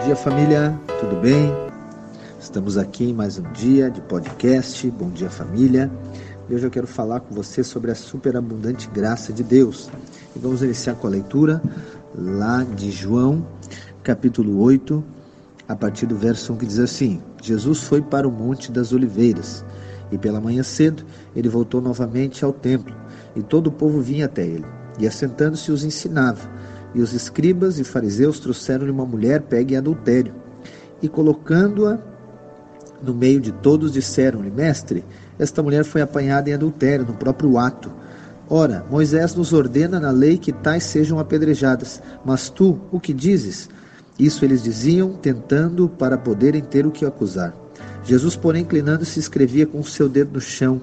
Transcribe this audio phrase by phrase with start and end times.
[0.00, 1.52] Bom dia, família, tudo bem?
[2.40, 4.90] Estamos aqui em mais um dia de podcast.
[4.92, 5.90] Bom dia, família.
[6.50, 9.90] Hoje eu quero falar com você sobre a superabundante graça de Deus.
[10.34, 11.60] E vamos iniciar com a leitura
[12.14, 13.46] lá de João,
[14.02, 15.04] capítulo 8,
[15.68, 19.62] a partir do verso 1 que diz assim: Jesus foi para o Monte das Oliveiras
[20.10, 21.04] e pela manhã cedo
[21.36, 22.96] ele voltou novamente ao templo
[23.36, 24.64] e todo o povo vinha até ele
[24.98, 26.48] e assentando-se os ensinava.
[26.94, 30.34] E os escribas e fariseus trouxeram-lhe uma mulher pegue em adultério
[31.02, 31.98] e colocando-a
[33.02, 35.04] no meio de todos disseram-lhe: Mestre,
[35.38, 37.90] esta mulher foi apanhada em adultério no próprio ato.
[38.48, 43.68] Ora, Moisés nos ordena na lei que tais sejam apedrejadas, mas tu o que dizes?
[44.18, 47.54] Isso eles diziam, tentando para poderem ter o que acusar.
[48.04, 50.80] Jesus, porém, inclinando-se, escrevia com o seu dedo no chão,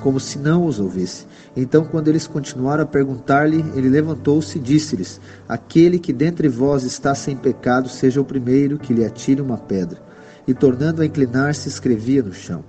[0.00, 1.24] como se não os ouvisse.
[1.56, 7.14] Então, quando eles continuaram a perguntar-lhe, ele levantou-se e disse-lhes: Aquele que dentre vós está
[7.14, 10.02] sem pecado, seja o primeiro que lhe atire uma pedra.
[10.46, 12.64] E tornando a inclinar-se, escrevia no chão.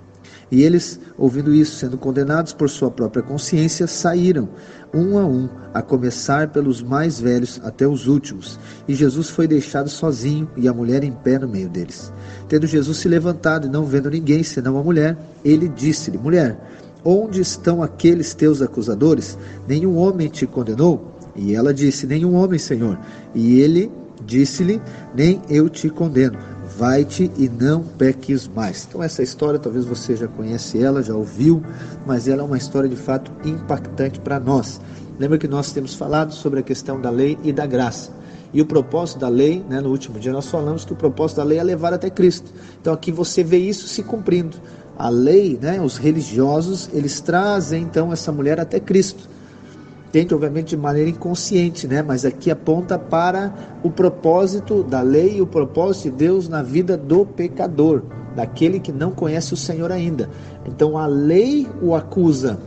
[0.51, 4.47] E eles, ouvindo isso, sendo condenados por sua própria consciência, saíram,
[4.93, 8.59] um a um, a começar pelos mais velhos até os últimos.
[8.87, 12.13] E Jesus foi deixado sozinho e a mulher em pé no meio deles.
[12.47, 16.57] Tendo Jesus se levantado e não vendo ninguém senão a mulher, ele disse-lhe: Mulher,
[17.05, 19.37] onde estão aqueles teus acusadores?
[19.67, 21.13] Nenhum homem te condenou?
[21.35, 22.99] E ela disse: Nenhum homem, Senhor.
[23.33, 23.91] E ele
[24.25, 24.81] disse-lhe:
[25.13, 26.37] Nem eu te condeno
[26.77, 28.85] vai-te e não peques mais.
[28.87, 31.63] Então essa história talvez você já conhece ela, já ouviu,
[32.05, 34.81] mas ela é uma história de fato impactante para nós.
[35.17, 38.11] Lembra que nós temos falado sobre a questão da lei e da graça.
[38.53, 41.43] E o propósito da lei, né, no último dia nós falamos que o propósito da
[41.43, 42.51] lei é levar até Cristo.
[42.81, 44.57] Então aqui você vê isso se cumprindo.
[44.97, 49.29] A lei, né, os religiosos, eles trazem então essa mulher até Cristo
[50.15, 52.01] entende obviamente de maneira inconsciente, né?
[52.01, 56.95] Mas aqui aponta para o propósito da lei e o propósito de Deus na vida
[56.95, 58.01] do pecador,
[58.33, 60.29] daquele que não conhece o Senhor ainda.
[60.65, 62.57] Então a lei o acusa.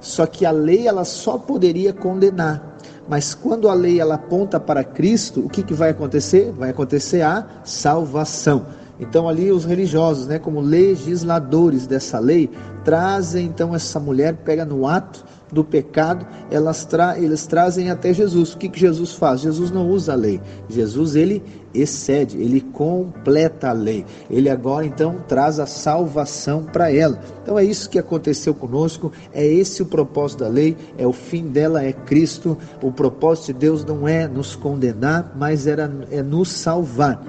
[0.00, 2.78] Só que a lei ela só poderia condenar.
[3.06, 6.52] Mas quando a lei ela aponta para Cristo, o que, que vai acontecer?
[6.56, 8.64] Vai acontecer a salvação.
[9.02, 12.48] Então ali os religiosos, né, como legisladores dessa lei,
[12.84, 18.54] trazem então essa mulher, pega no ato do pecado, elas tra eles trazem até Jesus.
[18.54, 19.40] O que, que Jesus faz?
[19.40, 20.40] Jesus não usa a lei.
[20.68, 21.42] Jesus ele
[21.74, 24.06] excede, ele completa a lei.
[24.30, 27.18] Ele agora então traz a salvação para ela.
[27.42, 31.48] Então é isso que aconteceu conosco, é esse o propósito da lei, é o fim
[31.48, 32.56] dela é Cristo.
[32.80, 37.20] O propósito de Deus não é nos condenar, mas era é nos salvar.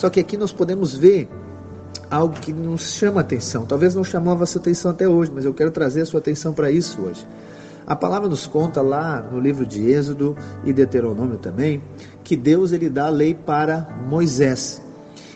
[0.00, 1.28] Só que aqui nós podemos ver
[2.10, 3.66] algo que nos chama atenção.
[3.66, 6.54] Talvez não chamava a sua atenção até hoje, mas eu quero trazer a sua atenção
[6.54, 7.28] para isso hoje.
[7.86, 10.34] A palavra nos conta lá no livro de Êxodo
[10.64, 11.82] e Deuteronômio também,
[12.24, 14.80] que Deus ele dá a lei para Moisés.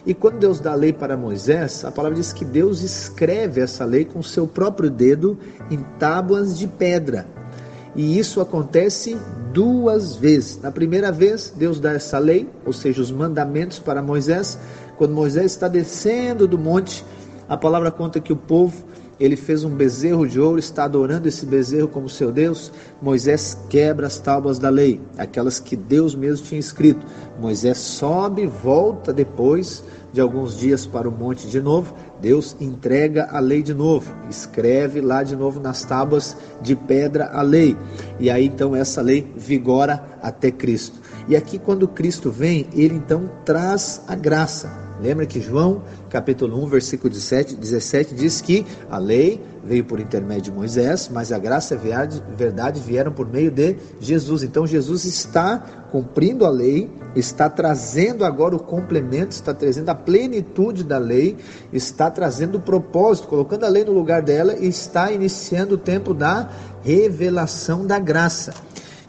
[0.07, 3.85] E quando Deus dá a lei para Moisés, a palavra diz que Deus escreve essa
[3.85, 5.39] lei com seu próprio dedo
[5.71, 7.27] em tábuas de pedra.
[7.95, 9.17] E isso acontece
[9.53, 10.61] duas vezes.
[10.61, 14.59] Na primeira vez, Deus dá essa lei, ou seja, os mandamentos para Moisés.
[14.97, 17.05] Quando Moisés está descendo do monte,
[17.49, 18.85] a palavra conta que o povo
[19.19, 22.73] ele fez um bezerro de ouro, está adorando esse bezerro como seu Deus.
[23.01, 27.07] Moisés quebra as tábuas da lei, aquelas que Deus mesmo tinha escrito.
[27.41, 31.95] Moisés sobe, volta depois de alguns dias para o monte de novo.
[32.21, 37.43] Deus entrega a lei de novo, escreve lá de novo nas tábuas de pedra a
[37.43, 37.77] lei.
[38.19, 41.01] E aí então essa lei vigora até Cristo.
[41.29, 44.84] E aqui quando Cristo vem, ele então traz a graça.
[45.01, 50.45] Lembra que João, capítulo 1, versículo 17, 17 diz que a lei veio por intermédio
[50.45, 52.07] de Moisés, mas a graça e a
[52.37, 54.45] verdade vieram por meio de Jesus.
[54.45, 55.59] Então Jesus está
[55.91, 61.37] cumprindo a lei, está trazendo agora o complemento, está trazendo a plenitude da lei,
[61.73, 66.15] está trazendo o propósito, colocando a lei no lugar dela e está iniciando o tempo
[66.15, 66.49] da
[66.83, 68.55] revelação da graça.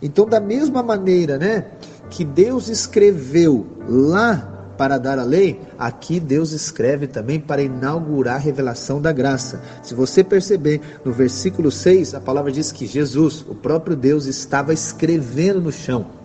[0.02, 1.66] Então, da mesma maneira, né,
[2.10, 8.40] que Deus escreveu lá para dar a lei, aqui Deus escreve também para inaugurar a
[8.40, 9.62] revelação da graça.
[9.82, 14.74] Se você perceber, no versículo 6, a palavra diz que Jesus, o próprio Deus, estava
[14.74, 16.25] escrevendo no chão.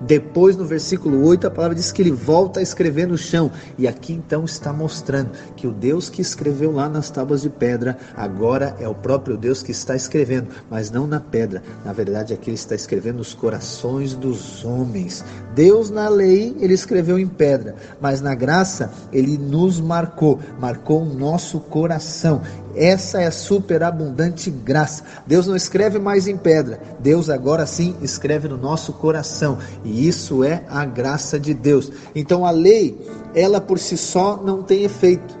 [0.00, 3.50] Depois, no versículo 8, a palavra diz que ele volta a escrever no chão.
[3.76, 7.98] E aqui então está mostrando que o Deus que escreveu lá nas tábuas de pedra,
[8.16, 11.62] agora é o próprio Deus que está escrevendo, mas não na pedra.
[11.84, 15.24] Na verdade, aqui ele está escrevendo nos corações dos homens.
[15.54, 21.14] Deus, na lei, ele escreveu em pedra, mas na graça, ele nos marcou, marcou o
[21.14, 22.40] nosso coração.
[22.74, 25.02] Essa é a superabundante graça.
[25.26, 30.44] Deus não escreve mais em pedra, Deus agora sim escreve no nosso coração, e isso
[30.44, 31.90] é a graça de Deus.
[32.14, 32.98] Então a lei,
[33.34, 35.38] ela por si só não tem efeito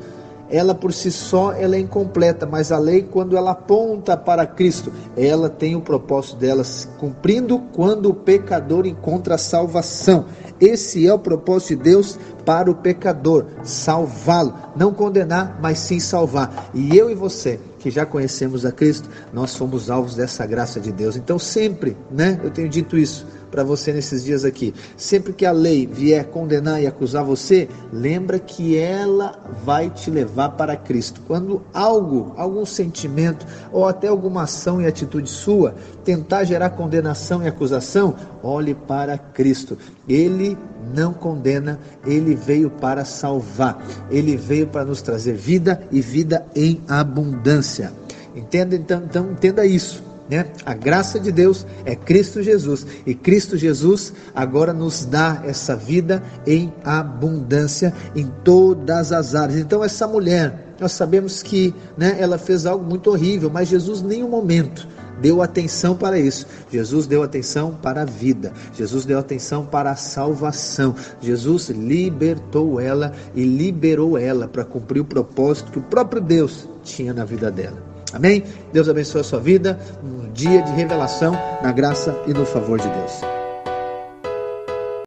[0.50, 4.92] ela por si só ela é incompleta, mas a lei quando ela aponta para Cristo,
[5.16, 6.62] ela tem o propósito dela
[6.98, 10.26] cumprindo quando o pecador encontra a salvação.
[10.60, 16.70] Esse é o propósito de Deus para o pecador, salvá-lo, não condenar, mas sim salvar.
[16.74, 20.90] E eu e você, que já conhecemos a Cristo, nós somos alvos dessa graça de
[20.90, 21.16] Deus.
[21.16, 22.40] Então sempre, né?
[22.42, 24.74] Eu tenho dito isso para você nesses dias aqui.
[24.96, 30.50] Sempre que a lei vier condenar e acusar você, lembra que ela vai te levar
[30.50, 31.20] para Cristo.
[31.26, 35.74] Quando algo, algum sentimento ou até alguma ação e atitude sua
[36.04, 39.76] tentar gerar condenação e acusação, olhe para Cristo.
[40.08, 40.56] Ele
[40.94, 43.84] não condena, ele veio para salvar.
[44.10, 47.92] Ele veio para nos trazer vida e vida em abundância.
[48.34, 50.02] Entenda então, então entenda isso.
[50.28, 50.46] Né?
[50.66, 56.22] A graça de Deus é Cristo Jesus e Cristo Jesus agora nos dá essa vida
[56.46, 59.58] em abundância em todas as áreas.
[59.58, 64.28] Então essa mulher, nós sabemos que, né, ela fez algo muito horrível, mas Jesus nenhum
[64.28, 64.86] momento
[65.20, 66.46] deu atenção para isso.
[66.70, 68.52] Jesus deu atenção para a vida.
[68.74, 70.94] Jesus deu atenção para a salvação.
[71.20, 77.12] Jesus libertou ela e liberou ela para cumprir o propósito que o próprio Deus tinha
[77.12, 77.97] na vida dela.
[78.12, 78.44] Amém?
[78.72, 79.78] Deus abençoe a sua vida.
[80.02, 81.32] Um dia de revelação
[81.62, 83.37] na graça e no favor de Deus.